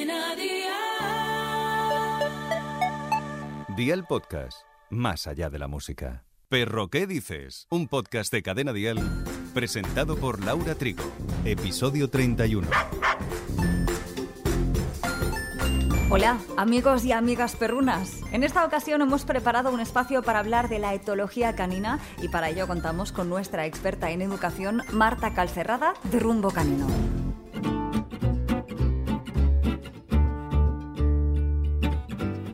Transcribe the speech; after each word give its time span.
Cadena 0.00 0.34
Dial 3.76 4.06
Podcast, 4.06 4.62
más 4.88 5.26
allá 5.26 5.50
de 5.50 5.58
la 5.58 5.68
música. 5.68 6.24
Perro, 6.48 6.88
¿qué 6.88 7.06
dices? 7.06 7.66
Un 7.68 7.86
podcast 7.86 8.32
de 8.32 8.42
Cadena 8.42 8.72
Dial 8.72 8.98
presentado 9.52 10.16
por 10.16 10.42
Laura 10.42 10.74
Trigo. 10.74 11.04
Episodio 11.44 12.08
31. 12.08 12.66
Hola, 16.08 16.38
amigos 16.56 17.04
y 17.04 17.12
amigas 17.12 17.56
perrunas. 17.56 18.22
En 18.32 18.42
esta 18.42 18.64
ocasión 18.64 19.02
hemos 19.02 19.26
preparado 19.26 19.70
un 19.70 19.80
espacio 19.80 20.22
para 20.22 20.38
hablar 20.38 20.70
de 20.70 20.78
la 20.78 20.94
etología 20.94 21.54
canina 21.54 21.98
y 22.22 22.28
para 22.28 22.48
ello 22.48 22.66
contamos 22.66 23.12
con 23.12 23.28
nuestra 23.28 23.66
experta 23.66 24.10
en 24.10 24.22
educación, 24.22 24.82
Marta 24.92 25.34
Calcerrada, 25.34 25.92
de 26.04 26.20
Rumbo 26.20 26.50
Canino. 26.52 26.86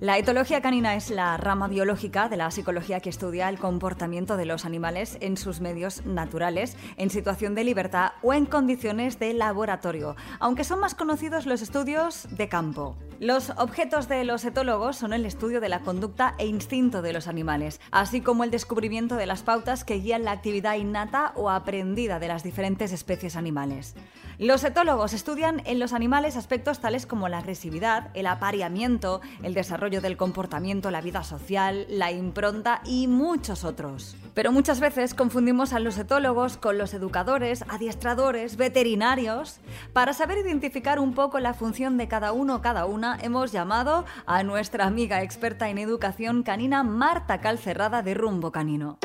La 0.07 0.19
etología 0.19 0.61
canina 0.61 0.95
es 0.95 1.11
la 1.11 1.37
rama 1.37 1.67
biológica 1.67 2.29
de 2.29 2.37
la 2.37 2.53
psicología 2.53 3.01
que 3.01 3.11
estudia 3.11 3.49
el 3.49 3.59
comportamiento 3.59 4.37
de 4.37 4.47
los 4.47 4.65
animales 4.65 5.19
en 5.21 5.37
sus 5.37 5.61
medios 5.61 6.07
naturales, 6.07 6.77
en 6.97 7.11
situación 7.11 7.57
de 7.57 7.65
libertad 7.65 8.13
o 8.23 8.33
en 8.33 8.47
condiciones 8.47 9.19
de 9.19 9.33
laboratorio, 9.33 10.15
aunque 10.39 10.63
son 10.63 10.79
más 10.79 10.95
conocidos 10.95 11.45
los 11.45 11.61
estudios 11.61 12.29
de 12.31 12.49
campo. 12.49 12.97
Los 13.19 13.51
objetos 13.57 14.09
de 14.09 14.23
los 14.25 14.45
etólogos 14.45 14.97
son 14.97 15.13
el 15.13 15.27
estudio 15.27 15.61
de 15.61 15.71
la 15.71 15.81
conducta 15.81 16.35
e 16.39 16.47
instinto 16.47 17.03
de 17.03 17.13
los 17.13 17.27
animales, 17.27 17.81
así 17.91 18.21
como 18.21 18.45
el 18.45 18.53
descubrimiento 18.53 19.17
de 19.17 19.27
las 19.27 19.43
pautas 19.43 19.85
que 19.85 19.99
guían 19.99 20.23
la 20.23 20.33
actividad 20.33 20.77
innata 20.77 21.33
o 21.35 21.51
aprendida 21.51 22.21
de 22.21 22.29
las 22.29 22.45
diferentes 22.45 22.93
especies 22.93 23.35
animales. 23.35 23.97
Los 24.39 24.65
etólogos 24.65 25.15
estudian 25.15 25.63
en 25.65 25.79
los 25.79 25.95
animales 25.95 26.37
aspectos 26.37 26.81
tales 26.81 27.07
como 27.07 27.31
la 27.31 27.39
agresividad, 27.39 28.11
el 28.13 28.27
apareamiento, 28.27 29.23
el 29.43 29.55
desarrollo 29.55 29.96
del 30.01 30.17
comportamiento, 30.17 30.91
la 30.91 31.01
vida 31.01 31.23
social, 31.23 31.87
la 31.89 32.13
impronta 32.13 32.81
y 32.85 33.07
muchos 33.07 33.65
otros. 33.65 34.17
Pero 34.35 34.53
muchas 34.53 34.81
veces 34.81 35.15
confundimos 35.15 35.73
a 35.73 35.79
los 35.79 35.99
etólogos 35.99 36.57
con 36.57 36.79
los 36.79 36.95
educadores, 36.95 37.65
adiestradores, 37.69 38.57
veterinarios. 38.57 39.61
Para 39.93 40.13
saber 40.13 40.39
identificar 40.39 40.99
un 40.99 41.15
poco 41.15 41.41
la 41.41 41.55
función 41.55 41.97
de 41.97 42.09
cada 42.09 42.33
uno 42.33 42.57
o 42.57 42.61
cada 42.61 42.87
una, 42.87 43.19
hemos 43.23 43.53
llamado 43.53 44.05
a 44.27 44.43
nuestra 44.43 44.87
amiga 44.87 45.23
experta 45.23 45.69
en 45.69 45.79
educación 45.79 46.43
canina 46.43 46.83
Marta 46.83 47.41
Calcerrada 47.41 48.03
de 48.03 48.15
Rumbo 48.15 48.53
Canino. 48.53 48.99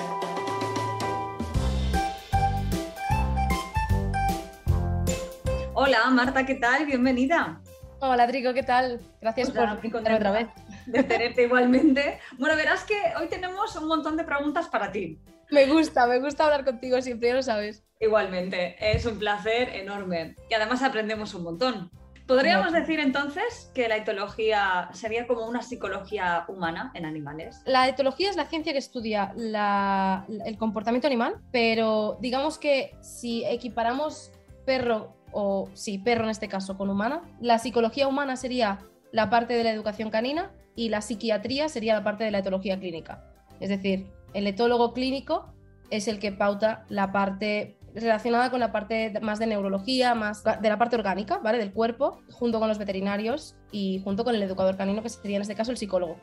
Hola 5.74 6.10
Marta, 6.12 6.46
¿qué 6.46 6.56
tal? 6.56 6.86
Bienvenida. 6.86 7.60
Hola 8.00 8.28
Trico, 8.28 8.54
¿qué 8.54 8.64
tal? 8.64 9.00
Gracias 9.20 9.50
Hola, 9.50 9.76
por 9.76 9.86
invitarme 9.86 10.16
otra 10.16 10.32
vez. 10.32 10.48
De 10.86 11.04
tenerte 11.04 11.44
igualmente. 11.44 12.20
Bueno, 12.38 12.56
verás 12.56 12.84
que 12.84 12.96
hoy 13.20 13.28
tenemos 13.28 13.76
un 13.76 13.88
montón 13.88 14.18
de 14.18 14.24
preguntas 14.24 14.68
para 14.68 14.92
ti. 14.92 15.20
Me 15.50 15.66
gusta, 15.68 16.08
me 16.08 16.20
gusta 16.20 16.46
hablar 16.46 16.64
contigo 16.64 17.02
siempre, 17.02 17.30
ya 17.30 17.36
lo 17.36 17.44
sabes. 17.44 17.84
Igualmente, 18.00 18.76
es 18.80 19.06
un 19.06 19.20
placer 19.20 19.70
enorme. 19.76 20.36
Y 20.50 20.54
además 20.54 20.82
aprendemos 20.82 21.34
un 21.34 21.44
montón. 21.44 21.92
¿Podríamos 22.26 22.72
decir 22.72 23.00
entonces 23.02 23.70
que 23.76 23.90
la 23.90 23.98
etología 23.98 24.90
sería 24.94 25.28
como 25.28 25.46
una 25.48 25.62
psicología 25.62 26.46
humana 26.48 26.92
en 26.94 27.06
animales? 27.06 27.62
La 27.66 27.90
etología 27.90 28.30
es 28.30 28.38
la 28.38 28.46
ciencia 28.46 28.72
que 28.72 28.80
estudia 28.80 29.34
la- 29.36 30.26
el 30.46 30.58
comportamiento 30.58 31.08
animal, 31.08 31.42
pero 31.52 32.18
digamos 32.22 32.58
que 32.58 32.96
si 33.02 33.44
equiparamos 33.44 34.32
perro 34.66 35.14
o 35.34 35.70
sí, 35.74 35.98
perro 35.98 36.24
en 36.24 36.30
este 36.30 36.48
caso 36.48 36.78
con 36.78 36.90
humana, 36.90 37.22
la 37.42 37.60
psicología 37.60 38.08
humana 38.08 38.38
sería 38.38 38.80
la 39.12 39.30
parte 39.30 39.54
de 39.54 39.64
la 39.64 39.72
educación 39.72 40.10
canina 40.10 40.52
y 40.76 40.90
la 40.90 41.02
psiquiatría 41.02 41.70
sería 41.70 41.94
la 41.94 42.04
parte 42.04 42.24
de 42.24 42.32
la 42.32 42.40
etología 42.40 42.80
clínica. 42.80 43.24
Es 43.60 43.70
decir, 43.70 44.08
el 44.34 44.48
etólogo 44.48 44.94
clínico 44.94 45.54
es 45.90 46.08
el 46.08 46.20
que 46.20 46.32
pauta 46.32 46.86
la 46.90 47.12
parte 47.12 47.78
relacionada 47.94 48.50
con 48.50 48.60
la 48.62 48.72
parte 48.72 49.14
más 49.22 49.40
de 49.40 49.48
neurología, 49.48 50.16
más 50.16 50.44
de 50.44 50.70
la 50.70 50.78
parte 50.78 50.96
orgánica, 50.96 51.40
¿vale? 51.40 51.58
Del 51.58 51.74
cuerpo, 51.74 52.22
junto 52.32 52.60
con 52.60 52.70
los 52.70 52.78
veterinarios 52.78 53.56
y 53.72 54.02
junto 54.04 54.24
con 54.24 54.34
el 54.34 54.42
educador 54.44 54.78
canino, 54.78 55.04
que 55.04 55.10
sería 55.10 55.36
en 55.36 55.42
este 55.42 55.56
caso 55.56 55.72
el 55.72 55.78
psicólogo, 55.78 56.18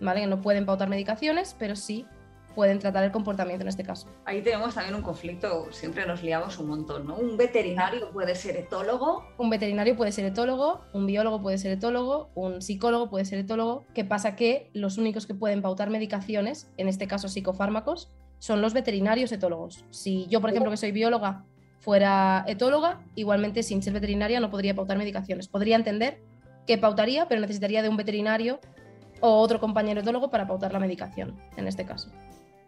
¿vale? 0.00 0.20
Que 0.20 0.26
no 0.26 0.40
pueden 0.40 0.66
pautar 0.66 0.88
medicaciones, 0.88 1.54
pero 1.58 1.76
sí 1.76 2.06
pueden 2.54 2.78
tratar 2.78 3.04
el 3.04 3.12
comportamiento 3.12 3.62
en 3.62 3.68
este 3.68 3.82
caso. 3.82 4.08
Ahí 4.24 4.42
tenemos 4.42 4.74
también 4.74 4.94
un 4.94 5.02
conflicto, 5.02 5.72
siempre 5.72 6.06
nos 6.06 6.22
liamos 6.22 6.58
un 6.58 6.68
montón, 6.68 7.06
¿no? 7.06 7.16
Un 7.16 7.36
veterinario 7.36 8.10
puede 8.10 8.34
ser 8.34 8.56
etólogo. 8.56 9.24
Un 9.38 9.50
veterinario 9.50 9.96
puede 9.96 10.12
ser 10.12 10.24
etólogo, 10.24 10.82
un 10.92 11.06
biólogo 11.06 11.42
puede 11.42 11.58
ser 11.58 11.72
etólogo, 11.72 12.30
un 12.34 12.62
psicólogo 12.62 13.10
puede 13.10 13.24
ser 13.24 13.38
etólogo. 13.38 13.84
¿Qué 13.94 14.04
pasa? 14.04 14.36
Que 14.36 14.70
los 14.72 14.98
únicos 14.98 15.26
que 15.26 15.34
pueden 15.34 15.62
pautar 15.62 15.90
medicaciones, 15.90 16.70
en 16.76 16.88
este 16.88 17.06
caso 17.06 17.28
psicofármacos, 17.28 18.10
son 18.38 18.60
los 18.60 18.74
veterinarios 18.74 19.30
etólogos. 19.32 19.84
Si 19.90 20.26
yo, 20.28 20.40
por 20.40 20.50
ejemplo, 20.50 20.70
que 20.70 20.76
soy 20.76 20.92
bióloga, 20.92 21.44
fuera 21.78 22.44
etóloga, 22.46 23.00
igualmente 23.14 23.62
sin 23.62 23.82
ser 23.82 23.92
veterinaria 23.92 24.40
no 24.40 24.50
podría 24.50 24.74
pautar 24.74 24.98
medicaciones. 24.98 25.48
Podría 25.48 25.76
entender 25.76 26.20
que 26.66 26.78
pautaría, 26.78 27.26
pero 27.28 27.40
necesitaría 27.40 27.82
de 27.82 27.88
un 27.88 27.96
veterinario 27.96 28.60
o 29.22 29.38
otro 29.38 29.58
compañero 29.58 30.02
etólogo 30.02 30.30
para 30.30 30.46
pautar 30.46 30.72
la 30.72 30.78
medicación, 30.78 31.40
en 31.56 31.66
este 31.66 31.86
caso. 31.86 32.10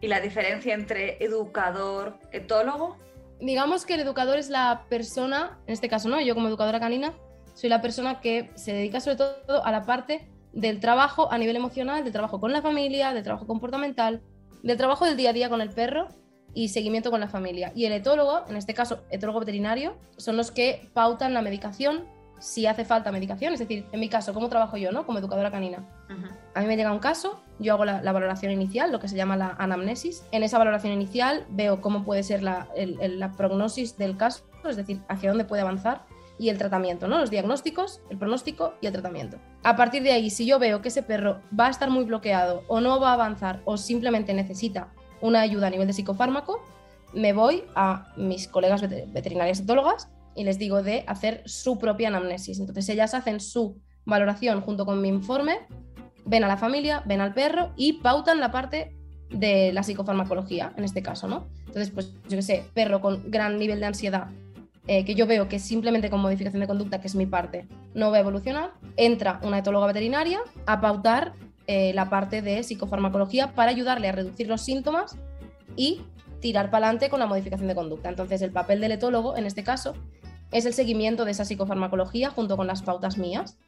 ¿Y 0.00 0.08
la 0.08 0.20
diferencia 0.20 0.72
entre 0.72 1.22
educador, 1.22 2.18
etólogo? 2.32 2.96
digamos 3.40 3.84
que 3.84 3.94
el 3.94 4.00
educador 4.00 4.38
es 4.38 4.48
la 4.48 4.84
persona, 4.88 5.58
en 5.66 5.74
este 5.74 5.88
caso 5.88 6.08
no, 6.08 6.20
yo 6.20 6.34
como 6.34 6.48
educadora 6.48 6.80
canina, 6.80 7.12
soy 7.54 7.68
la 7.68 7.80
persona 7.80 8.20
que 8.20 8.50
se 8.54 8.72
dedica 8.72 9.00
sobre 9.00 9.16
todo 9.16 9.64
a 9.64 9.70
la 9.70 9.84
parte 9.84 10.28
del 10.52 10.80
trabajo 10.80 11.30
a 11.30 11.38
nivel 11.38 11.56
emocional, 11.56 12.04
del 12.04 12.12
trabajo 12.12 12.40
con 12.40 12.52
la 12.52 12.62
familia, 12.62 13.12
del 13.12 13.22
trabajo 13.22 13.46
comportamental, 13.46 14.22
del 14.62 14.76
trabajo 14.76 15.04
del 15.04 15.16
día 15.16 15.30
a 15.30 15.32
día 15.32 15.48
con 15.48 15.60
el 15.60 15.70
perro 15.70 16.08
y 16.54 16.68
seguimiento 16.68 17.10
con 17.10 17.20
la 17.20 17.28
familia. 17.28 17.72
Y 17.74 17.84
el 17.84 17.92
etólogo, 17.92 18.44
en 18.48 18.56
este 18.56 18.74
caso 18.74 19.00
etólogo 19.10 19.40
veterinario, 19.40 19.96
son 20.16 20.36
los 20.36 20.50
que 20.50 20.88
pautan 20.94 21.34
la 21.34 21.42
medicación 21.42 22.04
si 22.44 22.66
hace 22.66 22.84
falta 22.84 23.10
medicación, 23.10 23.54
es 23.54 23.58
decir, 23.60 23.86
en 23.90 24.00
mi 24.00 24.08
caso, 24.10 24.34
¿cómo 24.34 24.48
trabajo 24.50 24.76
yo, 24.76 24.92
no? 24.92 25.06
Como 25.06 25.18
educadora 25.18 25.50
canina. 25.50 25.78
A 26.54 26.60
mí 26.60 26.66
me 26.66 26.76
llega 26.76 26.92
un 26.92 26.98
caso, 26.98 27.40
yo 27.58 27.72
hago 27.72 27.84
la, 27.86 28.02
la 28.02 28.12
valoración 28.12 28.52
inicial, 28.52 28.92
lo 28.92 29.00
que 29.00 29.08
se 29.08 29.16
llama 29.16 29.36
la 29.36 29.56
anamnesis. 29.58 30.24
En 30.30 30.42
esa 30.42 30.58
valoración 30.58 30.92
inicial 30.92 31.46
veo 31.48 31.80
cómo 31.80 32.04
puede 32.04 32.22
ser 32.22 32.42
la, 32.42 32.68
el- 32.76 33.00
el- 33.00 33.18
la 33.18 33.32
prognosis 33.32 33.96
del 33.96 34.16
caso, 34.18 34.44
es 34.68 34.76
decir, 34.76 35.00
hacia 35.08 35.30
dónde 35.30 35.44
puede 35.46 35.62
avanzar 35.62 36.02
y 36.38 36.48
el 36.50 36.58
tratamiento, 36.58 37.08
¿no? 37.08 37.18
Los 37.18 37.30
diagnósticos, 37.30 38.02
el 38.10 38.18
pronóstico 38.18 38.74
y 38.82 38.88
el 38.88 38.92
tratamiento. 38.92 39.38
A 39.62 39.74
partir 39.76 40.02
de 40.02 40.12
ahí, 40.12 40.28
si 40.30 40.44
yo 40.44 40.58
veo 40.58 40.82
que 40.82 40.88
ese 40.88 41.02
perro 41.02 41.40
va 41.58 41.68
a 41.68 41.70
estar 41.70 41.88
muy 41.90 42.04
bloqueado 42.04 42.62
o 42.68 42.80
no 42.80 43.00
va 43.00 43.10
a 43.10 43.14
avanzar 43.14 43.60
o 43.64 43.76
simplemente 43.78 44.34
necesita 44.34 44.88
una 45.22 45.40
ayuda 45.40 45.68
a 45.68 45.70
nivel 45.70 45.86
de 45.86 45.92
psicofármaco, 45.94 46.62
me 47.14 47.32
voy 47.32 47.64
a 47.74 48.12
mis 48.16 48.48
colegas 48.48 48.82
vete- 48.82 49.06
veterinarias 49.12 49.60
etólogas 49.60 50.10
y 50.36 50.44
les 50.44 50.58
digo 50.58 50.82
de 50.82 51.04
hacer 51.06 51.42
su 51.46 51.78
propia 51.78 52.08
anamnesis. 52.08 52.58
Entonces 52.58 52.88
ellas 52.88 53.14
hacen 53.14 53.40
su 53.40 53.80
valoración 54.04 54.60
junto 54.60 54.86
con 54.86 55.00
mi 55.00 55.08
informe, 55.08 55.58
ven 56.24 56.44
a 56.44 56.48
la 56.48 56.56
familia, 56.56 57.02
ven 57.06 57.20
al 57.20 57.34
perro 57.34 57.72
y 57.76 57.94
pautan 57.94 58.40
la 58.40 58.50
parte 58.50 58.94
de 59.30 59.72
la 59.72 59.82
psicofarmacología, 59.82 60.72
en 60.76 60.84
este 60.84 61.02
caso, 61.02 61.28
¿no? 61.28 61.46
Entonces, 61.66 61.90
pues 61.90 62.12
yo 62.28 62.36
qué 62.36 62.42
sé, 62.42 62.64
perro 62.72 63.00
con 63.00 63.30
gran 63.30 63.58
nivel 63.58 63.80
de 63.80 63.86
ansiedad, 63.86 64.28
eh, 64.86 65.04
que 65.04 65.14
yo 65.14 65.26
veo 65.26 65.48
que 65.48 65.58
simplemente 65.58 66.10
con 66.10 66.20
modificación 66.20 66.60
de 66.60 66.66
conducta, 66.66 67.00
que 67.00 67.08
es 67.08 67.14
mi 67.14 67.26
parte, 67.26 67.66
no 67.94 68.10
va 68.10 68.18
a 68.18 68.20
evolucionar, 68.20 68.72
entra 68.96 69.40
una 69.42 69.58
etóloga 69.58 69.86
veterinaria 69.86 70.40
a 70.66 70.80
pautar 70.80 71.32
eh, 71.66 71.92
la 71.94 72.10
parte 72.10 72.42
de 72.42 72.62
psicofarmacología 72.62 73.54
para 73.54 73.70
ayudarle 73.70 74.08
a 74.08 74.12
reducir 74.12 74.46
los 74.46 74.60
síntomas 74.60 75.16
y 75.76 76.02
tirar 76.40 76.70
para 76.70 76.86
adelante 76.86 77.08
con 77.08 77.20
la 77.20 77.26
modificación 77.26 77.68
de 77.68 77.74
conducta. 77.74 78.10
Entonces, 78.10 78.42
el 78.42 78.52
papel 78.52 78.80
del 78.80 78.92
etólogo, 78.92 79.36
en 79.36 79.46
este 79.46 79.64
caso, 79.64 79.94
es 80.54 80.64
el 80.64 80.72
seguimiento 80.72 81.26
de 81.26 81.32
esa 81.32 81.44
psicofarmacología 81.44 82.30
junto 82.30 82.56
con 82.56 82.66
las 82.66 82.82
pautas 82.82 83.18
mías. 83.18 83.58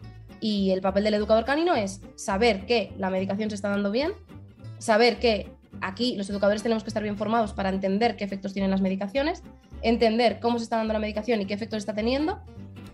Y 0.41 0.71
el 0.71 0.81
papel 0.81 1.05
del 1.05 1.15
educador 1.15 1.45
canino 1.45 1.75
es 1.75 2.01
saber 2.15 2.65
que 2.65 2.93
la 2.97 3.11
medicación 3.11 3.51
se 3.51 3.57
está 3.57 3.69
dando 3.69 3.91
bien, 3.91 4.13
saber 4.79 5.19
que 5.19 5.51
aquí 5.81 6.17
los 6.17 6.31
educadores 6.31 6.63
tenemos 6.63 6.85
que 6.85 6.91
estar 6.91 7.03
bien 7.03 7.17
formados 7.17 7.53
para 7.53 7.69
entender 7.69 8.17
qué 8.17 8.25
efectos 8.25 8.53
tienen 8.53 8.71
las 8.71 8.81
medicaciones, 8.81 9.43
entender 9.83 10.39
cómo 10.41 10.59
se 10.59 10.65
está 10.65 10.77
dando 10.77 10.93
la 10.93 10.99
medicación 10.99 11.41
y 11.41 11.47
qué 11.47 11.55
efectos 11.55 11.79
está 11.79 11.95
teniendo, 11.95 12.41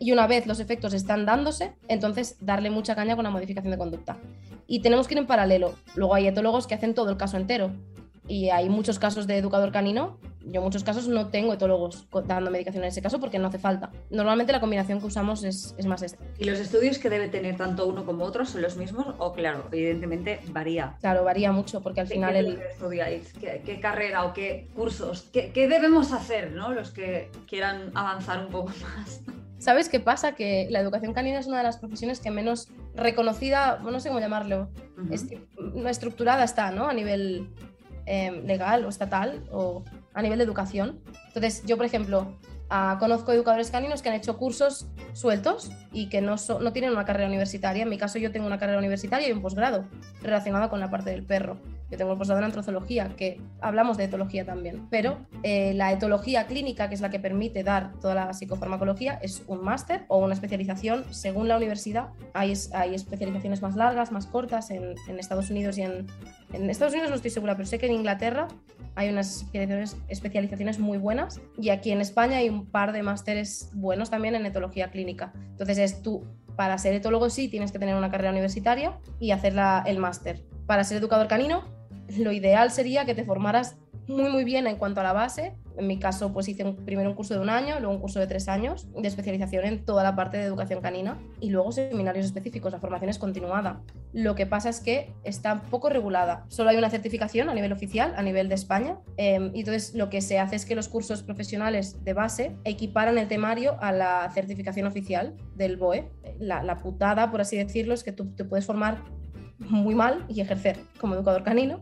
y 0.02 0.10
una 0.10 0.26
vez 0.26 0.48
los 0.48 0.58
efectos 0.58 0.94
están 0.94 1.26
dándose, 1.26 1.74
entonces 1.86 2.36
darle 2.40 2.70
mucha 2.70 2.96
caña 2.96 3.14
con 3.14 3.22
la 3.22 3.30
modificación 3.30 3.70
de 3.70 3.78
conducta. 3.78 4.18
Y 4.66 4.80
tenemos 4.80 5.06
que 5.06 5.14
ir 5.14 5.18
en 5.18 5.28
paralelo. 5.28 5.74
Luego 5.94 6.16
hay 6.16 6.26
etólogos 6.26 6.66
que 6.66 6.74
hacen 6.74 6.94
todo 6.94 7.10
el 7.10 7.16
caso 7.16 7.36
entero. 7.36 7.70
Y 8.26 8.48
hay 8.48 8.68
muchos 8.68 8.98
casos 8.98 9.28
de 9.28 9.36
educador 9.36 9.70
canino. 9.70 10.18
Yo 10.46 10.60
en 10.60 10.64
muchos 10.64 10.82
casos 10.84 11.08
no 11.08 11.28
tengo 11.28 11.52
etólogos 11.54 12.06
dando 12.26 12.50
medicación 12.50 12.82
en 12.84 12.88
ese 12.88 13.00
caso 13.02 13.20
porque 13.20 13.38
no 13.38 13.48
hace 13.48 13.58
falta. 13.58 13.90
Normalmente 14.10 14.52
la 14.52 14.60
combinación 14.60 15.00
que 15.00 15.06
usamos 15.06 15.44
es, 15.44 15.74
es 15.78 15.86
más 15.86 16.02
esta. 16.02 16.24
¿Y 16.38 16.44
los 16.44 16.58
estudios 16.58 16.98
que 16.98 17.08
debe 17.10 17.28
tener 17.28 17.56
tanto 17.56 17.86
uno 17.86 18.04
como 18.04 18.24
otro 18.24 18.44
son 18.44 18.62
los 18.62 18.76
mismos? 18.76 19.06
O 19.18 19.32
claro, 19.32 19.68
evidentemente 19.72 20.40
varía. 20.48 20.96
Claro, 21.00 21.24
varía 21.24 21.52
mucho 21.52 21.80
porque 21.80 22.00
al 22.00 22.08
¿Qué- 22.08 22.14
final 22.14 22.32
¿Qué, 22.34 22.40
es 22.40 22.46
el, 22.46 22.60
estudiáis? 22.62 23.32
¿Qué, 23.34 23.62
qué 23.64 23.80
carrera 23.80 24.24
o 24.24 24.32
qué 24.32 24.68
cursos? 24.74 25.28
¿Qué, 25.32 25.52
qué 25.52 25.68
debemos 25.68 26.12
hacer 26.12 26.52
¿no? 26.52 26.72
los 26.72 26.90
que 26.90 27.30
quieran 27.46 27.90
avanzar 27.94 28.44
un 28.44 28.50
poco 28.50 28.72
más? 28.82 29.20
¿Sabes 29.58 29.88
qué 29.88 30.00
pasa? 30.00 30.34
Que 30.34 30.66
la 30.70 30.80
educación 30.80 31.12
canina 31.14 31.38
es 31.38 31.46
una 31.46 31.58
de 31.58 31.62
las 31.62 31.76
profesiones 31.78 32.18
que 32.18 32.32
menos 32.32 32.66
reconocida, 32.96 33.78
no 33.78 34.00
sé 34.00 34.08
cómo 34.08 34.18
llamarlo, 34.18 34.68
estructurada 35.86 36.44
está, 36.44 36.70
¿no? 36.72 36.88
A 36.88 36.92
nivel 36.94 37.48
em, 38.06 38.44
legal 38.44 38.84
o 38.84 38.88
estatal 38.88 39.44
o 39.52 39.84
a 40.14 40.22
nivel 40.22 40.38
de 40.38 40.44
educación. 40.44 41.00
Entonces, 41.28 41.62
yo, 41.64 41.76
por 41.76 41.86
ejemplo, 41.86 42.36
ah, 42.70 42.96
conozco 43.00 43.32
educadores 43.32 43.70
caninos 43.70 44.02
que 44.02 44.08
han 44.08 44.14
hecho 44.14 44.36
cursos 44.36 44.86
sueltos 45.12 45.70
y 45.92 46.08
que 46.08 46.20
no, 46.20 46.36
no 46.60 46.72
tienen 46.72 46.92
una 46.92 47.04
carrera 47.04 47.28
universitaria. 47.28 47.82
En 47.82 47.88
mi 47.88 47.98
caso, 47.98 48.18
yo 48.18 48.32
tengo 48.32 48.46
una 48.46 48.58
carrera 48.58 48.78
universitaria 48.78 49.28
y 49.28 49.32
un 49.32 49.42
posgrado 49.42 49.84
relacionado 50.22 50.68
con 50.68 50.80
la 50.80 50.90
parte 50.90 51.10
del 51.10 51.24
perro. 51.24 51.58
Yo 51.90 51.98
tengo 51.98 52.12
el 52.12 52.18
posgrado 52.18 52.38
en 52.38 52.46
antropología, 52.46 53.10
que 53.16 53.38
hablamos 53.60 53.98
de 53.98 54.04
etología 54.04 54.46
también, 54.46 54.88
pero 54.88 55.18
eh, 55.42 55.74
la 55.74 55.92
etología 55.92 56.46
clínica, 56.46 56.88
que 56.88 56.94
es 56.94 57.02
la 57.02 57.10
que 57.10 57.20
permite 57.20 57.62
dar 57.62 57.92
toda 58.00 58.14
la 58.14 58.32
psicofarmacología, 58.32 59.18
es 59.20 59.42
un 59.46 59.62
máster 59.62 60.06
o 60.08 60.16
una 60.18 60.32
especialización 60.32 61.04
según 61.10 61.48
la 61.48 61.56
universidad. 61.58 62.08
Hay, 62.32 62.54
hay 62.72 62.94
especializaciones 62.94 63.60
más 63.60 63.76
largas, 63.76 64.10
más 64.10 64.24
cortas 64.24 64.70
en 64.70 64.96
Estados 65.18 65.50
Unidos 65.50 65.76
y 65.76 65.82
en, 65.82 66.06
en 66.52 66.70
Estados 66.70 66.92
Unidos 66.92 67.10
no 67.10 67.16
estoy 67.16 67.30
segura, 67.30 67.56
pero 67.56 67.66
sé 67.66 67.78
que 67.78 67.86
en 67.86 67.92
Inglaterra 67.92 68.48
hay 68.94 69.08
unas 69.08 69.46
especializaciones, 70.08 70.78
muy 70.78 70.98
buenas 70.98 71.40
y 71.58 71.70
aquí 71.70 71.92
en 71.92 72.00
España 72.00 72.38
hay 72.38 72.48
un 72.48 72.66
par 72.66 72.92
de 72.92 73.02
másteres 73.02 73.70
buenos 73.72 74.10
también 74.10 74.34
en 74.34 74.44
etología 74.44 74.90
clínica. 74.90 75.32
Entonces 75.50 75.78
es 75.78 76.02
tú, 76.02 76.24
para 76.56 76.76
ser 76.78 76.94
etólogo 76.94 77.30
sí, 77.30 77.48
tienes 77.48 77.72
que 77.72 77.78
tener 77.78 77.96
una 77.96 78.10
carrera 78.10 78.30
universitaria 78.30 78.98
y 79.18 79.30
hacer 79.30 79.54
el 79.86 79.98
máster. 79.98 80.44
Para 80.66 80.84
ser 80.84 80.98
educador 80.98 81.28
canino 81.28 81.64
lo 82.18 82.32
ideal 82.32 82.70
sería 82.70 83.04
que 83.04 83.14
te 83.14 83.24
formaras 83.24 83.76
muy 84.08 84.30
muy 84.30 84.44
bien 84.44 84.66
en 84.66 84.76
cuanto 84.76 85.00
a 85.00 85.04
la 85.04 85.12
base. 85.12 85.54
En 85.76 85.86
mi 85.86 85.98
caso, 85.98 86.32
pues 86.32 86.48
hice 86.48 86.64
primero 86.84 87.08
un 87.08 87.16
curso 87.16 87.34
de 87.34 87.40
un 87.40 87.48
año, 87.48 87.78
luego 87.80 87.94
un 87.94 88.00
curso 88.00 88.20
de 88.20 88.26
tres 88.26 88.48
años 88.48 88.86
de 88.92 89.08
especialización 89.08 89.64
en 89.64 89.84
toda 89.84 90.02
la 90.02 90.14
parte 90.14 90.36
de 90.36 90.44
educación 90.44 90.82
canina 90.82 91.18
y 91.40 91.50
luego 91.50 91.72
seminarios 91.72 92.26
específicos. 92.26 92.72
La 92.72 92.78
formación 92.78 93.08
es 93.08 93.18
continuada. 93.18 93.80
Lo 94.12 94.34
que 94.34 94.44
pasa 94.44 94.68
es 94.68 94.80
que 94.80 95.14
está 95.24 95.62
poco 95.62 95.88
regulada. 95.88 96.44
Solo 96.48 96.70
hay 96.70 96.76
una 96.76 96.90
certificación 96.90 97.48
a 97.48 97.54
nivel 97.54 97.72
oficial, 97.72 98.12
a 98.16 98.22
nivel 98.22 98.48
de 98.48 98.54
España. 98.54 98.98
Em, 99.16 99.50
y 99.54 99.60
entonces 99.60 99.94
lo 99.94 100.10
que 100.10 100.20
se 100.20 100.38
hace 100.38 100.56
es 100.56 100.66
que 100.66 100.74
los 100.74 100.88
cursos 100.88 101.22
profesionales 101.22 102.04
de 102.04 102.12
base 102.12 102.56
equiparan 102.64 103.16
el 103.16 103.28
temario 103.28 103.76
a 103.80 103.92
la 103.92 104.30
certificación 104.34 104.86
oficial 104.86 105.34
del 105.54 105.78
BOE. 105.78 106.10
La, 106.38 106.62
la 106.62 106.76
putada, 106.76 107.30
por 107.30 107.40
así 107.40 107.56
decirlo, 107.56 107.94
es 107.94 108.04
que 108.04 108.12
tú 108.12 108.34
te 108.34 108.44
puedes 108.44 108.66
formar 108.66 109.02
muy 109.58 109.94
mal 109.94 110.24
y 110.28 110.40
ejercer 110.40 110.78
como 110.98 111.14
educador 111.14 111.44
canino 111.44 111.80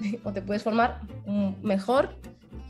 o 0.24 0.32
te 0.32 0.42
puedes 0.42 0.62
formar 0.62 1.00
mejor 1.62 2.16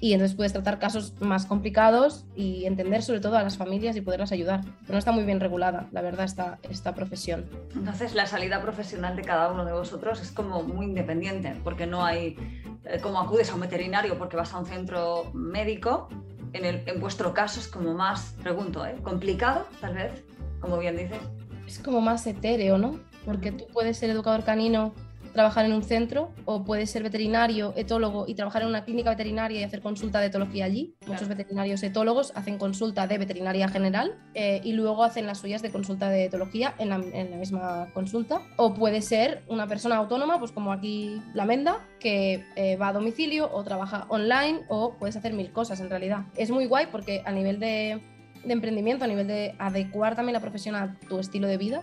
y 0.01 0.13
entonces 0.13 0.37
puedes 0.37 0.53
tratar 0.53 0.79
casos 0.79 1.15
más 1.21 1.47
complicados 1.47 2.27
y 2.35 2.67
entender 2.67 3.03
sobre 3.03 3.21
todo 3.21 3.37
a 3.37 3.43
las 3.43 3.57
familias 3.57 3.97
y 3.97 4.01
poderlas 4.01 4.33
ayudar. 4.33 4.61
Pero 4.83 4.93
no 4.93 4.99
está 4.99 5.13
muy 5.13 5.25
bien 5.25 5.41
regulada, 5.41 5.89
la 5.91 6.03
verdad, 6.03 6.27
esta, 6.27 6.59
esta 6.63 6.95
profesión. 6.95 7.47
Entonces 7.75 8.15
la 8.15 8.27
salida 8.27 8.61
profesional 8.61 9.17
de 9.17 9.23
cada 9.23 9.51
uno 9.51 9.65
de 9.65 9.73
vosotros 9.73 10.21
es 10.21 10.31
como 10.31 10.63
muy 10.63 10.87
independiente, 10.87 11.55
porque 11.65 11.87
no 11.87 12.05
hay, 12.05 12.37
eh, 12.85 13.01
como 13.01 13.21
acudes 13.21 13.51
a 13.51 13.55
un 13.55 13.61
veterinario 13.61 14.19
porque 14.19 14.37
vas 14.37 14.53
a 14.53 14.59
un 14.59 14.67
centro 14.67 15.31
médico, 15.33 16.09
en, 16.53 16.65
el, 16.65 16.83
en 16.87 17.01
vuestro 17.01 17.33
caso 17.33 17.61
es 17.61 17.69
como 17.69 17.95
más, 17.95 18.35
pregunto, 18.43 18.85
¿eh? 18.85 18.97
complicado 19.03 19.67
tal 19.81 19.95
vez, 19.95 20.25
como 20.61 20.79
bien 20.79 20.97
dices. 20.97 21.19
Es 21.67 21.79
como 21.79 22.01
más 22.01 22.27
etéreo, 22.27 22.79
¿no? 22.79 23.01
Porque 23.25 23.51
tú 23.51 23.67
puedes 23.73 23.97
ser 23.97 24.11
educador 24.11 24.45
canino 24.45 24.95
trabajar 25.37 25.67
en 25.67 25.73
un 25.75 25.83
centro 25.83 26.33
o 26.47 26.65
puedes 26.65 26.91
ser 26.91 27.03
veterinario, 27.03 27.75
etólogo 27.77 28.25
y 28.27 28.35
trabajar 28.35 28.63
en 28.63 28.69
una 28.69 28.85
clínica 28.85 29.11
veterinaria 29.11 29.61
y 29.61 29.65
hacer 29.65 29.83
consulta 29.83 30.19
de 30.19 30.27
etología 30.27 30.65
allí. 30.65 30.97
Muchos 31.07 31.29
veterinarios 31.29 31.83
etólogos 31.83 32.33
hacen 32.35 32.57
consulta 32.57 33.07
de 33.07 33.19
veterinaria 33.19 33.69
general 33.69 34.19
eh, 34.35 34.61
y 34.65 34.73
luego 34.73 35.05
hacen 35.05 35.27
las 35.27 35.39
suyas 35.39 35.61
de 35.61 35.71
consulta 35.71 36.09
de 36.09 36.25
etología 36.25 36.75
en 36.79 36.89
la, 36.89 36.99
misma 36.99 37.89
consulta. 37.93 38.41
O 38.57 38.73
puede 38.73 39.03
ser 39.03 39.43
una 39.47 39.67
persona 39.67 39.97
autónoma, 39.97 40.39
pues 40.39 40.53
como 40.53 40.73
aquí 40.73 41.21
la 41.35 41.45
Menda, 41.45 41.87
que 42.01 42.43
eh, 42.57 42.77
va 42.77 42.89
a 42.89 42.93
domicilio 42.95 43.51
o 43.53 43.63
trabaja 43.63 44.07
online 44.09 44.63
o 44.69 44.95
puedes 44.95 45.17
hacer 45.17 45.35
mil 45.35 45.53
cosas 45.53 45.81
en 45.81 45.91
realidad. 45.91 46.25
Es 46.37 46.51
muy 46.51 46.67
guay 46.67 46.87
porque 46.91 47.23
a 47.27 47.31
nivel 47.31 47.61
de, 47.61 48.01
de 48.43 48.53
emprendimiento, 48.53 49.05
a 49.05 49.09
nivel 49.09 49.27
de 49.27 49.55
adecuar 49.59 50.17
también 50.17 50.33
la 50.33 50.41
profesión 50.41 50.75
a 50.77 50.99
tu 51.09 51.19
estilo 51.19 51.47
de 51.47 51.59
vida, 51.59 51.83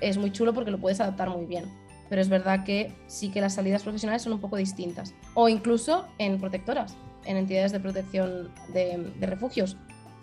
es 0.00 0.18
muy 0.18 0.32
chulo 0.32 0.52
porque 0.52 0.72
lo 0.72 0.78
puedes 0.78 1.00
adaptar 1.00 1.30
muy 1.30 1.46
bien 1.46 1.79
pero 2.10 2.20
es 2.20 2.28
verdad 2.28 2.64
que 2.64 2.92
sí 3.06 3.30
que 3.30 3.40
las 3.40 3.54
salidas 3.54 3.84
profesionales 3.84 4.22
son 4.22 4.34
un 4.34 4.40
poco 4.40 4.56
distintas. 4.56 5.14
O 5.34 5.48
incluso 5.48 6.08
en 6.18 6.38
protectoras, 6.38 6.96
en 7.24 7.36
entidades 7.36 7.70
de 7.70 7.78
protección 7.78 8.50
de, 8.74 9.12
refugios, 9.20 9.76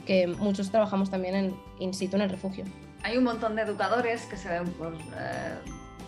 que 0.05 0.27
muchos 0.27 0.69
trabajamos 0.69 1.09
también 1.09 1.35
en 1.35 1.55
in 1.79 1.93
situ 1.93 2.17
en 2.17 2.23
el 2.23 2.29
refugio. 2.29 2.65
Hay 3.03 3.17
un 3.17 3.23
montón 3.23 3.55
de 3.55 3.61
educadores 3.61 4.25
que 4.25 4.35
se 4.35 4.49
ven 4.49 4.65
por 4.73 4.93
eh, 4.93 5.55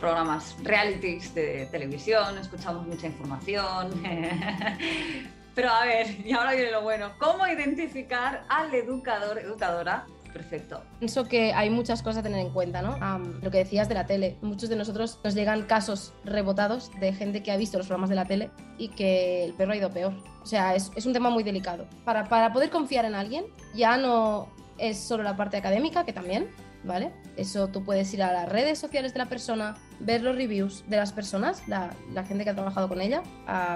programas 0.01 0.57
realities 0.63 1.33
de 1.33 1.67
televisión, 1.71 2.37
escuchamos 2.37 2.85
mucha 2.85 3.07
información. 3.07 3.89
Pero 5.55 5.69
a 5.69 5.85
ver, 5.85 6.25
y 6.25 6.33
ahora 6.33 6.53
viene 6.53 6.71
lo 6.71 6.81
bueno, 6.81 7.11
¿cómo 7.19 7.47
identificar 7.47 8.43
al 8.49 8.73
educador, 8.73 9.39
educadora 9.39 10.05
Perfecto. 10.33 10.81
Pienso 10.99 11.27
que 11.27 11.53
hay 11.53 11.69
muchas 11.69 12.03
cosas 12.03 12.19
a 12.19 12.23
tener 12.23 12.39
en 12.39 12.51
cuenta, 12.51 12.81
¿no? 12.81 12.97
lo 13.41 13.51
que 13.51 13.59
decías 13.59 13.87
de 13.89 13.95
la 13.95 14.05
tele. 14.05 14.37
Muchos 14.41 14.69
de 14.69 14.75
nosotros 14.75 15.19
nos 15.23 15.33
llegan 15.33 15.63
casos 15.63 16.13
rebotados 16.23 16.91
de 16.99 17.13
gente 17.13 17.41
que 17.43 17.51
ha 17.51 17.57
visto 17.57 17.77
los 17.77 17.87
programas 17.87 18.09
de 18.09 18.15
la 18.15 18.25
tele 18.25 18.49
y 18.77 18.89
que 18.89 19.45
el 19.45 19.53
perro 19.53 19.73
ha 19.73 19.77
ido 19.77 19.89
peor. 19.91 20.13
O 20.41 20.45
sea, 20.45 20.75
es, 20.75 21.05
un 21.05 21.13
tema 21.13 21.29
muy 21.29 21.43
delicado. 21.43 21.87
Para, 22.05 22.25
para 22.25 22.53
poder 22.53 22.69
confiar 22.69 23.05
en 23.05 23.15
alguien, 23.15 23.45
ya 23.75 23.97
no 23.97 24.49
es 24.77 24.97
solo 24.97 25.23
la 25.23 25.35
parte 25.35 25.57
académica, 25.57 26.05
que 26.05 26.13
también, 26.13 26.49
¿vale? 26.83 27.11
Eso 27.35 27.67
tú 27.67 27.83
puedes 27.83 28.13
ir 28.13 28.23
a 28.23 28.31
las 28.31 28.49
redes 28.49 28.79
sociales 28.79 29.13
de 29.13 29.19
la 29.19 29.27
persona, 29.27 29.75
ver 29.99 30.21
los 30.21 30.35
reviews 30.35 30.83
de 30.87 30.97
las 30.97 31.11
personas, 31.11 31.67
la, 31.67 31.91
la 32.13 32.23
gente 32.23 32.43
que 32.43 32.51
ha 32.51 32.55
trabajado 32.55 32.87
con 32.87 33.01
ella, 33.01 33.21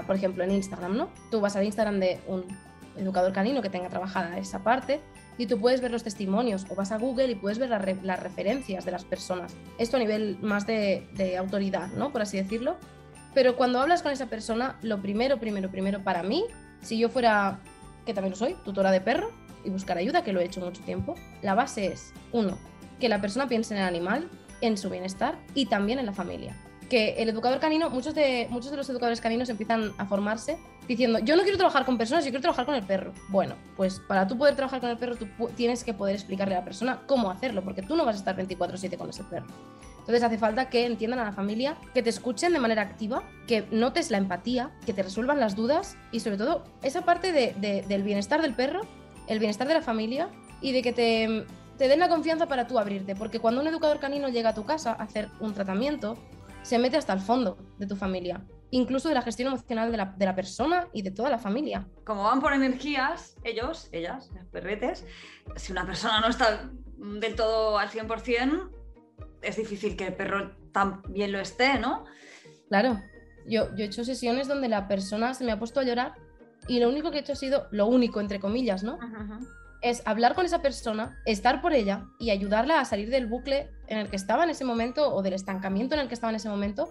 por 0.06 0.16
ejemplo 0.16 0.44
en 0.44 0.52
Instagram, 0.52 0.96
¿no? 0.96 1.10
Tú 1.32 1.42
vas 1.42 1.56
al 1.56 1.66
Instagram 1.66 2.00
de 2.00 2.20
un 2.28 2.46
educador 2.98 3.34
canino 3.34 3.62
que 3.62 3.70
tenga 3.70 3.90
trabajada 3.90 4.38
esa 4.38 4.64
parte 4.64 5.02
y 5.38 5.48
tú 5.48 5.60
puedes 5.60 5.82
ver 5.82 5.92
los 5.92 6.04
testimonios 6.04 6.66
o 6.70 6.76
vas 6.76 6.92
a 6.92 6.98
Google 6.98 7.32
y 7.32 7.36
puedes 7.36 7.58
ver 7.58 7.70
las 7.70 8.20
referencias 8.20 8.86
de 8.86 8.92
las 8.92 9.04
personas. 9.04 9.56
Esto 9.78 9.98
a 9.98 10.00
nivel 10.00 10.38
más 10.42 10.68
de, 10.68 11.36
autoridad, 11.38 11.88
¿no? 11.94 12.12
Por 12.12 12.22
así 12.22 12.38
decirlo. 12.38 12.78
Pero 13.34 13.56
cuando 13.56 13.80
hablas 13.80 14.04
con 14.04 14.12
esa 14.12 14.28
persona, 14.28 14.78
lo 14.84 15.02
primero, 15.02 15.40
primero, 15.40 15.72
primero 15.72 16.04
para 16.04 16.22
mí, 16.22 16.46
si 16.82 17.00
yo 17.00 17.10
fuera, 17.10 17.60
que 18.06 18.14
también 18.14 18.32
lo 18.32 18.38
soy, 18.38 18.56
tutora 18.64 18.92
de 18.92 19.02
perro 19.02 19.32
y 19.66 19.72
buscar 19.72 19.98
ayuda, 19.98 20.24
que 20.24 20.34
lo 20.34 20.40
he 20.40 20.46
hecho 20.46 20.62
mucho 20.62 20.84
tiempo, 20.84 21.16
la 21.42 21.56
base 21.56 21.88
es, 21.88 22.14
uno, 22.32 22.60
que 23.00 23.10
la 23.10 23.22
persona 23.22 23.48
piense 23.48 23.74
en 23.74 23.82
el 23.82 23.88
animal, 23.88 24.30
en 24.62 24.78
su 24.78 24.90
bienestar 24.90 25.40
y 25.56 25.66
también 25.66 25.98
en 25.98 26.06
la 26.06 26.14
familia 26.14 26.56
que 26.94 27.16
el 27.24 27.30
educador 27.30 27.60
canino, 27.60 27.90
muchos 27.90 28.14
de, 28.14 28.46
muchos 28.52 28.70
de 28.70 28.78
los 28.78 28.88
educadores 28.88 29.20
caninos 29.20 29.50
empiezan 29.50 29.94
a 29.98 30.06
formarse 30.06 30.60
diciendo, 30.88 31.20
yo 31.20 31.36
no 31.36 31.44
quiero 31.44 31.58
trabajar 31.58 31.86
con 31.86 31.98
personas, 31.98 32.26
yo 32.26 32.32
quiero 32.32 32.42
trabajar 32.42 32.66
con 32.66 32.76
el 32.76 32.84
perro. 32.84 33.14
Bueno, 33.30 33.56
pues 33.78 34.00
para 34.00 34.28
tú 34.28 34.38
poder 34.38 34.56
trabajar 34.56 34.82
con 34.82 34.90
el 34.90 34.98
perro, 34.98 35.16
tú 35.16 35.28
tienes 35.56 35.84
que 35.84 35.94
poder 35.94 36.16
explicarle 36.16 36.56
a 36.56 36.60
la 36.60 36.66
persona 36.66 37.02
cómo 37.06 37.32
hacerlo, 37.32 37.64
porque 37.64 37.82
tú 37.82 37.96
no 37.96 38.06
vas 38.06 38.16
a 38.16 38.20
estar 38.20 38.36
24/7 38.36 38.98
con 38.98 39.10
ese 39.10 39.24
perro. 39.24 39.48
Entonces 40.00 40.22
hace 40.22 40.38
falta 40.38 40.70
que 40.70 40.86
entiendan 40.86 41.20
a 41.20 41.24
la 41.24 41.32
familia, 41.32 41.78
que 41.94 42.04
te 42.04 42.10
escuchen 42.10 42.52
de 42.52 42.60
manera 42.60 42.82
activa, 42.82 43.24
que 43.48 43.66
notes 43.72 44.12
la 44.12 44.18
empatía, 44.18 44.72
que 44.86 44.92
te 44.92 45.02
resuelvan 45.02 45.40
las 45.40 45.56
dudas 45.56 45.96
y 46.12 46.20
sobre 46.20 46.38
todo 46.38 46.66
esa 46.82 47.04
parte 47.04 47.32
del 47.32 48.04
bienestar 48.04 48.42
del 48.42 48.54
perro, 48.54 48.82
el 49.28 49.40
bienestar 49.40 49.66
de 49.66 49.76
la 49.76 49.82
familia 49.82 50.28
y 50.60 50.74
de 50.74 50.82
que 50.82 50.92
te, 50.92 51.46
te 51.78 51.88
den 51.88 52.00
la 52.00 52.10
confianza 52.10 52.48
para 52.48 52.68
tú 52.68 52.80
abrirte. 52.80 53.16
Porque 53.16 53.40
cuando 53.40 53.62
un 53.62 53.68
educador 53.68 54.00
canino 54.00 54.28
llega 54.28 54.50
a 54.50 54.54
tu 54.54 54.66
casa 54.66 54.92
a 54.92 55.04
hacer 55.04 55.30
un 55.40 55.54
tratamiento, 55.54 56.18
se 56.64 56.80
mete 56.80 56.98
hasta 56.98 57.14
el 57.14 57.22
fondo 57.22 57.58
de 57.78 57.88
tu 57.88 57.96
familia, 57.96 58.42
incluso 58.74 59.08
de 59.08 59.14
la 59.14 59.22
gestión 59.22 59.50
emocional 59.50 59.92
de 59.92 60.26
la, 60.26 60.36
persona 60.36 60.88
y 60.94 61.04
de 61.04 61.12
toda 61.12 61.30
la 61.30 61.38
familia. 61.38 61.88
Como 62.06 62.24
van 62.24 62.42
por 62.42 62.54
energías, 62.54 63.38
ellos, 63.44 63.88
ellas, 63.92 64.32
los 64.34 64.46
perretes, 64.48 65.06
si 65.56 65.72
una 65.72 65.86
persona 65.86 66.20
no 66.20 66.28
está 66.28 66.72
del 66.98 67.36
todo 67.36 67.78
al 67.78 67.90
100%, 67.90 68.72
es 69.44 69.58
difícil 69.58 69.96
que 69.96 70.08
el 70.08 70.16
perro 70.16 70.56
también 70.72 71.32
lo 71.32 71.40
esté, 71.40 71.78
¿no? 71.78 72.06
Claro, 72.68 73.00
yo, 73.46 73.76
yo 73.76 73.84
he 73.84 73.86
hecho 73.86 74.04
sesiones 74.04 74.48
donde 74.48 74.70
la 74.70 74.88
persona 74.88 75.36
se 75.36 75.44
me 75.44 75.52
ha 75.52 75.60
puesto 75.60 75.80
a 75.80 75.84
llorar 75.84 76.16
y 76.68 76.80
lo 76.80 76.90
único 76.90 77.12
que 77.12 77.18
he 77.18 77.22
hecho 77.22 77.34
ha 77.34 77.36
sido, 77.36 77.68
lo 77.70 77.86
único, 77.86 78.22
entre 78.22 78.40
comillas, 78.40 78.82
¿no? 78.82 78.98
Es 79.84 80.02
hablar 80.06 80.34
con 80.34 80.46
esa 80.46 80.62
persona, 80.62 81.20
estar 81.26 81.62
por 81.62 81.74
ella 81.74 82.06
y 82.18 82.32
ayudarla 82.32 82.80
a 82.80 82.86
salir 82.86 83.10
del 83.10 83.28
bucle 83.28 83.70
en 83.88 83.98
el 83.98 84.10
que 84.10 84.16
estaba 84.16 84.46
en 84.46 84.50
ese 84.50 84.64
momento 84.64 85.14
o 85.14 85.22
del 85.22 85.34
estancamiento 85.34 85.94
en 85.94 86.02
el 86.02 86.08
que 86.08 86.14
estaba 86.14 86.32
en 86.32 86.38
ese 86.38 86.50
momento 86.50 86.90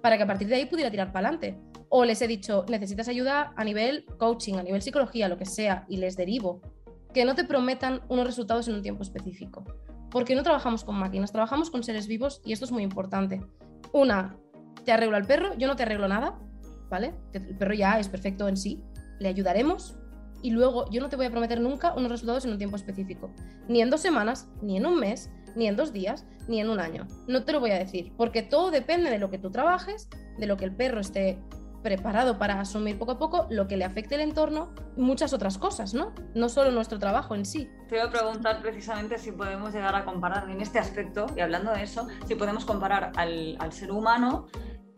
para 0.00 0.16
que 0.16 0.22
a 0.22 0.26
partir 0.26 0.48
de 0.48 0.54
ahí 0.54 0.64
pudiera 0.64 0.90
tirar 0.90 1.12
para 1.12 1.28
adelante. 1.28 1.60
O 1.90 2.04
les 2.04 2.22
he 2.22 2.26
dicho, 2.26 2.64
necesitas 2.68 3.08
ayuda 3.08 3.52
a 3.56 3.64
nivel 3.64 4.06
coaching, 4.18 4.54
a 4.54 4.62
nivel 4.62 4.80
psicología, 4.80 5.28
lo 5.28 5.36
que 5.36 5.44
sea, 5.44 5.84
y 5.88 5.98
les 5.98 6.16
derivo. 6.16 6.62
Que 7.12 7.26
no 7.26 7.34
te 7.34 7.44
prometan 7.44 8.00
unos 8.08 8.26
resultados 8.26 8.68
en 8.68 8.76
un 8.76 8.82
tiempo 8.82 9.02
específico. 9.02 9.64
Porque 10.10 10.34
no 10.34 10.42
trabajamos 10.42 10.82
con 10.82 10.96
máquinas, 10.96 11.32
trabajamos 11.32 11.70
con 11.70 11.82
seres 11.82 12.06
vivos 12.06 12.40
y 12.44 12.52
esto 12.52 12.64
es 12.64 12.72
muy 12.72 12.82
importante. 12.82 13.42
Una, 13.92 14.38
te 14.84 14.92
arreglo 14.92 15.16
al 15.16 15.26
perro, 15.26 15.54
yo 15.58 15.68
no 15.68 15.76
te 15.76 15.82
arreglo 15.82 16.08
nada, 16.08 16.38
¿vale? 16.88 17.14
El 17.34 17.56
perro 17.58 17.74
ya 17.74 17.98
es 17.98 18.08
perfecto 18.08 18.48
en 18.48 18.56
sí, 18.56 18.82
le 19.18 19.28
ayudaremos, 19.28 19.99
y 20.42 20.50
luego 20.50 20.88
yo 20.90 21.00
no 21.00 21.08
te 21.08 21.16
voy 21.16 21.26
a 21.26 21.30
prometer 21.30 21.60
nunca 21.60 21.94
unos 21.94 22.10
resultados 22.10 22.44
en 22.44 22.52
un 22.52 22.58
tiempo 22.58 22.76
específico. 22.76 23.30
Ni 23.68 23.82
en 23.82 23.90
dos 23.90 24.00
semanas, 24.00 24.48
ni 24.62 24.76
en 24.76 24.86
un 24.86 24.98
mes, 24.98 25.30
ni 25.54 25.66
en 25.66 25.76
dos 25.76 25.92
días, 25.92 26.26
ni 26.48 26.60
en 26.60 26.70
un 26.70 26.80
año. 26.80 27.06
No 27.26 27.44
te 27.44 27.52
lo 27.52 27.60
voy 27.60 27.70
a 27.70 27.78
decir, 27.78 28.12
porque 28.16 28.42
todo 28.42 28.70
depende 28.70 29.10
de 29.10 29.18
lo 29.18 29.30
que 29.30 29.38
tú 29.38 29.50
trabajes, 29.50 30.08
de 30.38 30.46
lo 30.46 30.56
que 30.56 30.64
el 30.64 30.74
perro 30.74 31.00
esté 31.00 31.38
preparado 31.82 32.38
para 32.38 32.60
asumir 32.60 32.98
poco 32.98 33.12
a 33.12 33.18
poco, 33.18 33.46
lo 33.50 33.66
que 33.66 33.76
le 33.76 33.84
afecte 33.84 34.14
el 34.14 34.20
entorno, 34.20 34.74
muchas 34.96 35.32
otras 35.32 35.58
cosas, 35.58 35.94
¿no? 35.94 36.12
No 36.34 36.48
solo 36.48 36.70
nuestro 36.70 36.98
trabajo 36.98 37.34
en 37.34 37.44
sí. 37.46 37.70
Te 37.88 37.96
voy 37.96 38.06
a 38.06 38.10
preguntar 38.10 38.60
precisamente 38.60 39.18
si 39.18 39.32
podemos 39.32 39.72
llegar 39.72 39.94
a 39.94 40.04
comparar 40.04 40.50
en 40.50 40.60
este 40.60 40.78
aspecto, 40.78 41.26
y 41.36 41.40
hablando 41.40 41.72
de 41.72 41.82
eso, 41.82 42.06
si 42.26 42.34
podemos 42.34 42.64
comparar 42.64 43.12
al, 43.16 43.56
al 43.58 43.72
ser 43.72 43.92
humano 43.92 44.46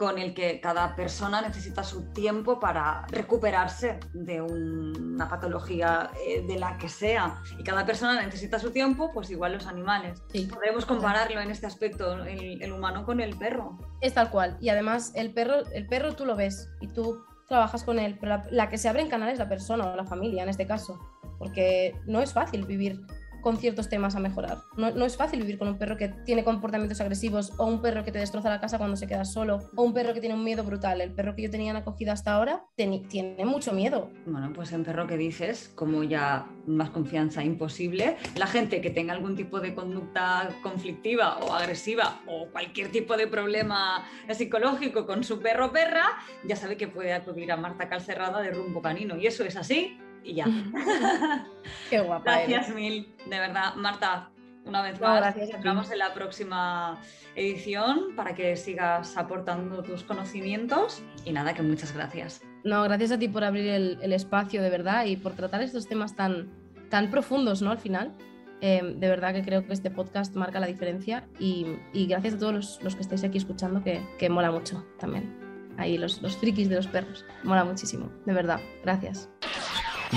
con 0.02 0.18
el 0.18 0.34
que 0.34 0.60
cada 0.60 0.96
persona 0.96 1.40
necesita 1.40 1.84
su 1.84 2.12
tiempo 2.12 2.58
para 2.58 3.06
recuperarse 3.12 4.00
de 4.12 4.42
una 4.42 5.28
patología 5.28 6.10
eh, 6.26 6.44
de 6.44 6.58
la 6.58 6.76
que 6.76 6.88
sea. 6.88 7.40
Y 7.56 7.62
cada 7.62 7.86
persona 7.86 8.20
necesita 8.20 8.58
su 8.58 8.72
tiempo, 8.72 9.12
pues 9.14 9.30
igual 9.30 9.52
los 9.52 9.68
animales. 9.68 10.20
Podemos 10.52 10.86
compararlo 10.86 11.40
en 11.40 11.52
este 11.52 11.66
aspecto, 11.66 12.24
el, 12.24 12.72
humano 12.72 13.04
con 13.04 13.20
el 13.20 13.38
perro. 13.38 13.78
Es 14.00 14.14
tal 14.14 14.28
cual. 14.30 14.56
Y 14.60 14.70
además 14.70 15.12
el 15.14 15.32
perro, 15.32 15.64
el 15.72 15.86
perro 15.86 16.16
tú 16.16 16.26
lo 16.26 16.34
ves 16.34 16.68
y 16.80 16.88
tú 16.88 17.22
trabajas 17.46 17.84
con 17.84 18.00
él, 18.00 18.16
pero 18.18 18.38
la, 18.38 18.44
la 18.50 18.68
que 18.68 18.78
se 18.78 18.88
abre 18.88 19.02
en 19.02 19.08
canal 19.08 19.28
es 19.28 19.38
la 19.38 19.48
persona 19.48 19.86
o 19.92 19.94
la 19.94 20.04
familia 20.04 20.42
en 20.42 20.48
este 20.48 20.66
caso. 20.66 20.98
Porque 21.38 21.94
no 22.06 22.20
es 22.20 22.32
fácil 22.32 22.66
vivir 22.66 23.06
con 23.42 23.58
ciertos 23.58 23.88
temas 23.88 24.16
a 24.16 24.20
mejorar. 24.20 24.62
No, 24.76 25.04
es 25.04 25.16
fácil 25.16 25.40
vivir 25.40 25.58
con 25.58 25.68
un 25.68 25.76
perro 25.76 25.96
que 25.96 26.08
tiene 26.24 26.44
comportamientos 26.44 27.00
agresivos 27.00 27.52
o 27.58 27.66
un 27.66 27.82
perro 27.82 28.04
que 28.04 28.12
te 28.12 28.18
destroza 28.18 28.48
la 28.48 28.60
casa 28.60 28.78
cuando 28.78 28.96
se 28.96 29.06
queda 29.06 29.24
solo 29.24 29.70
o 29.76 29.82
un 29.82 29.92
perro 29.92 30.14
que 30.14 30.20
tiene 30.20 30.34
un 30.34 30.44
miedo 30.44 30.64
brutal. 30.64 31.00
El 31.00 31.12
perro 31.12 31.34
que 31.34 31.42
yo 31.42 31.50
tenía 31.50 31.72
en 31.72 31.76
acogida 31.76 32.12
hasta 32.12 32.32
ahora 32.34 32.64
tiene 32.74 33.44
mucho 33.44 33.72
miedo. 33.72 34.10
Bueno, 34.26 34.52
pues 34.54 34.72
en 34.72 34.84
perro 34.84 35.06
que 35.06 35.16
dices, 35.16 35.70
como 35.74 36.02
ya 36.04 36.46
más 36.66 36.90
confianza 36.90 37.44
imposible, 37.44 38.16
la 38.36 38.46
gente 38.46 38.80
que 38.80 38.90
tenga 38.90 39.12
algún 39.12 39.36
tipo 39.36 39.60
de 39.60 39.74
conducta 39.74 40.48
conflictiva 40.62 41.38
o 41.38 41.52
agresiva 41.52 42.20
o 42.26 42.48
cualquier 42.50 42.90
tipo 42.90 43.16
de 43.16 43.26
problema 43.26 44.04
psicológico 44.30 45.06
con 45.06 45.24
su 45.24 45.40
perro 45.40 45.66
o 45.66 45.72
perra, 45.72 46.04
ya 46.46 46.56
sabe 46.56 46.76
que 46.76 46.88
puede 46.88 47.12
acudir 47.12 47.50
a 47.52 47.56
Marta 47.56 47.88
Calcerrada 47.88 48.40
de 48.40 48.52
Rumbo 48.52 48.80
Canino. 48.80 49.16
Y 49.16 49.26
eso 49.26 49.44
es 49.44 49.56
así 49.56 49.98
y 50.24 50.34
ya. 50.34 50.46
Qué 51.90 52.00
guapa. 52.00 52.42
Gracias 52.46 52.74
mil, 52.74 53.14
de 53.26 53.38
verdad. 53.38 53.74
Marta, 53.74 54.30
una 54.64 54.82
vez 54.82 55.00
más, 55.00 55.20
gracias 55.20 55.50
entramos 55.50 55.90
en 55.90 55.98
la 55.98 56.14
próxima 56.14 57.00
edición 57.34 58.14
para 58.14 58.34
que 58.34 58.56
sigas 58.56 59.16
aportando 59.16 59.82
tus 59.82 60.04
conocimientos 60.04 61.02
y 61.24 61.32
nada, 61.32 61.54
que 61.54 61.62
muchas 61.62 61.92
gracias. 61.92 62.42
No, 62.64 62.82
gracias 62.84 63.12
a 63.12 63.18
ti 63.18 63.28
por 63.28 63.42
abrir 63.42 63.66
el, 63.66 64.12
espacio 64.12 64.62
de 64.62 64.70
verdad 64.70 65.06
y 65.06 65.16
por 65.16 65.32
tratar 65.32 65.62
estos 65.62 65.88
temas 65.88 66.14
tan, 66.14 66.50
tan 66.90 67.10
profundos, 67.10 67.62
¿no? 67.62 67.70
Al 67.70 67.78
final. 67.78 68.12
Em, 68.60 69.00
de 69.00 69.08
verdad 69.08 69.34
que 69.34 69.42
creo 69.42 69.66
que 69.66 69.72
este 69.72 69.90
podcast 69.90 70.36
marca 70.36 70.60
la 70.60 70.68
diferencia 70.68 71.26
y, 71.40 71.66
gracias 71.92 72.34
a 72.34 72.38
todos 72.38 72.78
los, 72.80 72.94
que 72.94 73.02
estáis 73.02 73.24
aquí 73.24 73.38
escuchando 73.38 73.82
que, 73.82 74.00
que 74.18 74.30
mola 74.30 74.52
mucho 74.52 74.86
también. 75.00 75.36
Ahí 75.78 75.98
los, 75.98 76.22
los 76.22 76.36
frikis 76.36 76.68
de 76.68 76.76
los 76.76 76.86
perros. 76.86 77.24
Mola 77.42 77.64
muchísimo, 77.64 78.12
de 78.24 78.32
verdad. 78.32 78.60
Gracias. 78.84 79.28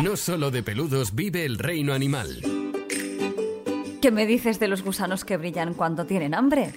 No 0.04 0.18
solo 0.18 0.52
de 0.52 0.62
peludos 0.62 1.16
vive 1.16 1.46
el 1.46 1.58
reino 1.58 1.94
animal. 1.94 2.42
¿Qué 4.02 4.12
me 4.12 4.26
dices 4.26 4.60
de 4.60 4.68
los 4.68 4.84
gusanos 4.84 5.24
que 5.24 5.38
brillan 5.38 5.74
cuando 5.74 6.06
tienen 6.06 6.34
hambre? 6.34 6.74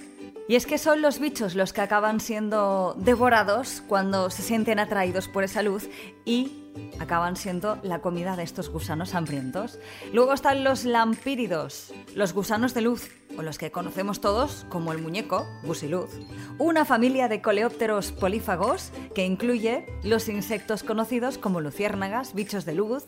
Y 0.49 0.55
es 0.55 0.65
que 0.65 0.79
son 0.79 1.03
los 1.03 1.19
bichos 1.19 1.53
los 1.53 1.73
que 1.73 1.81
acaban 1.81 2.19
siendo 2.19 2.95
devorados 2.97 3.83
cuando 3.87 4.31
se 4.31 4.41
sienten 4.41 4.79
atraídos 4.79 5.27
por 5.27 5.43
esa 5.43 5.61
luz 5.61 5.87
y 6.25 6.63
acaban 6.99 7.35
siendo 7.35 7.77
la 7.83 7.99
comida 7.99 8.35
de 8.35 8.41
estos 8.41 8.67
gusanos 8.71 9.13
hambrientos. 9.13 9.77
Luego 10.11 10.33
están 10.33 10.63
los 10.63 10.85
lampíridos, 10.85 11.93
los 12.15 12.33
gusanos 12.33 12.73
de 12.73 12.81
luz, 12.81 13.11
o 13.37 13.43
los 13.43 13.59
que 13.59 13.69
conocemos 13.69 14.21
todos 14.21 14.65
como 14.69 14.91
el 14.91 14.97
muñeco, 14.97 15.45
busiluz, 15.61 16.09
una 16.57 16.83
familia 16.83 17.27
de 17.27 17.43
coleópteros 17.43 18.11
polífagos 18.11 18.91
que 19.13 19.27
incluye 19.27 19.85
los 20.01 20.27
insectos 20.29 20.81
conocidos 20.81 21.37
como 21.37 21.61
luciérnagas, 21.61 22.33
bichos 22.33 22.65
de 22.65 22.73
luz, 22.73 23.05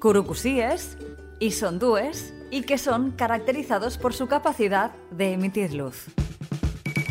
curucusíes 0.00 0.96
y 1.40 1.50
sondúes, 1.50 2.32
y 2.52 2.62
que 2.62 2.78
son 2.78 3.10
caracterizados 3.10 3.98
por 3.98 4.14
su 4.14 4.28
capacidad 4.28 4.92
de 5.10 5.32
emitir 5.32 5.74
luz. 5.74 6.06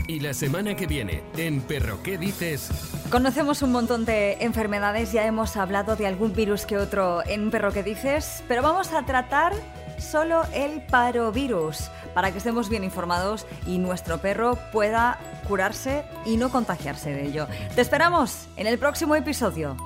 Y 0.08 0.20
la 0.20 0.34
semana 0.34 0.76
que 0.76 0.86
viene, 0.86 1.24
en 1.38 1.62
Perro 1.62 2.04
¿Qué 2.04 2.18
dices? 2.18 2.70
Conocemos 3.10 3.62
un 3.62 3.72
montón 3.72 4.04
de 4.06 4.34
enfermedades, 4.42 5.14
ya 5.14 5.26
hemos 5.26 5.56
hablado 5.56 5.96
de 5.96 6.08
algún 6.08 6.34
virus 6.34 6.66
que 6.66 6.78
otro 6.78 7.26
en 7.26 7.50
Perro 7.52 7.72
¿Qué 7.72 7.84
dices? 7.84 8.44
Pero 8.48 8.62
vamos 8.62 8.92
a 8.92 9.06
tratar 9.06 9.54
solo 9.98 10.44
el 10.54 10.82
parovirus 10.86 11.90
para 12.14 12.32
que 12.32 12.40
estemos 12.40 12.68
bien 12.68 12.84
informados 12.84 13.46
y 13.66 13.78
nuestro 13.78 14.20
perro 14.20 14.58
pueda 14.72 15.20
curarse 15.48 16.04
y 16.26 16.38
no 16.38 16.50
contagiarse 16.50 17.12
de 17.12 17.28
ello. 17.28 17.48
Te 17.76 17.82
esperamos 17.82 18.48
en 18.58 18.68
el 18.68 18.78
próximo 18.78 19.16
episodio. 19.16 19.78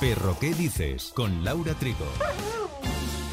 Perro 0.00 0.36
¿Qué 0.40 0.52
dices? 0.52 1.12
con 1.14 1.44
Laura 1.44 1.74
Trigo. 1.74 2.06